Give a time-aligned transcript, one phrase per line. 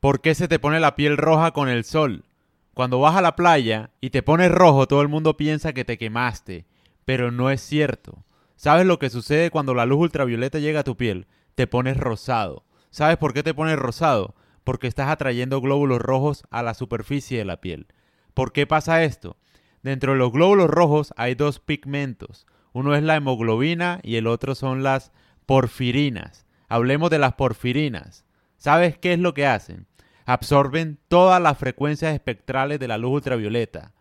[0.00, 2.24] ¿Por qué se te pone la piel roja con el sol?
[2.72, 5.98] Cuando vas a la playa y te pones rojo, todo el mundo piensa que te
[5.98, 6.64] quemaste,
[7.04, 8.24] pero no es cierto.
[8.56, 11.26] ¿Sabes lo que sucede cuando la luz ultravioleta llega a tu piel?
[11.54, 12.64] Te pones rosado.
[12.88, 14.34] ¿Sabes por qué te pones rosado?
[14.64, 17.86] Porque estás atrayendo glóbulos rojos a la superficie de la piel.
[18.32, 19.36] ¿Por qué pasa esto?
[19.82, 22.46] Dentro de los glóbulos rojos hay dos pigmentos.
[22.72, 25.12] Uno es la hemoglobina y el otro son las
[25.44, 26.46] porfirinas.
[26.68, 28.24] Hablemos de las porfirinas.
[28.56, 29.89] ¿Sabes qué es lo que hacen?
[30.30, 33.94] Absorben todas las frecuencias espectrales de la luz ultravioleta.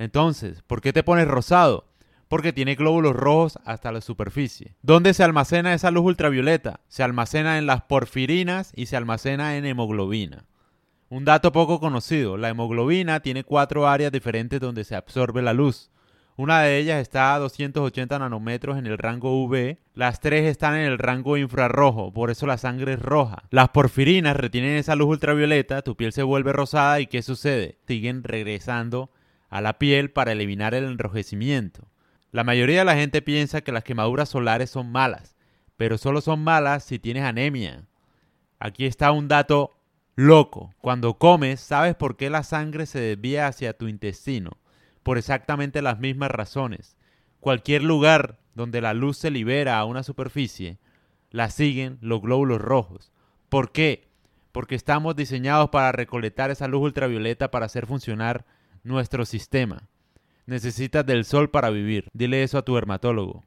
[0.00, 1.84] Entonces, ¿por qué te pones rosado?
[2.26, 4.74] Porque tiene glóbulos rojos hasta la superficie.
[4.82, 6.80] ¿Dónde se almacena esa luz ultravioleta?
[6.88, 10.44] Se almacena en las porfirinas y se almacena en hemoglobina.
[11.08, 15.92] Un dato poco conocido, la hemoglobina tiene cuatro áreas diferentes donde se absorbe la luz.
[16.40, 20.86] Una de ellas está a 280 nanómetros en el rango UV, las tres están en
[20.86, 23.42] el rango infrarrojo, por eso la sangre es roja.
[23.50, 27.76] Las porfirinas retienen esa luz ultravioleta, tu piel se vuelve rosada y ¿qué sucede?
[27.86, 29.10] Siguen regresando
[29.50, 31.90] a la piel para eliminar el enrojecimiento.
[32.32, 35.36] La mayoría de la gente piensa que las quemaduras solares son malas,
[35.76, 37.84] pero solo son malas si tienes anemia.
[38.58, 39.76] Aquí está un dato
[40.16, 44.52] Loco, cuando comes, ¿sabes por qué la sangre se desvía hacia tu intestino?
[45.02, 46.96] Por exactamente las mismas razones.
[47.40, 50.78] Cualquier lugar donde la luz se libera a una superficie,
[51.30, 53.12] la siguen los glóbulos rojos.
[53.48, 54.08] ¿Por qué?
[54.52, 58.44] Porque estamos diseñados para recolectar esa luz ultravioleta para hacer funcionar
[58.82, 59.88] nuestro sistema.
[60.46, 62.08] Necesitas del sol para vivir.
[62.12, 63.44] Dile eso a tu dermatólogo.